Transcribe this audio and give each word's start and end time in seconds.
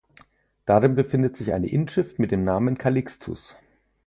Daran 0.65 0.95
befindet 0.95 1.37
sich 1.37 1.53
eine 1.53 1.67
Inschrift 1.69 2.17
mit 2.17 2.31
dem 2.31 2.43
Namen 2.43 2.79
„Calixtus“. 2.79 3.55